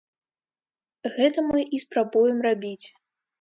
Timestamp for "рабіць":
2.49-2.81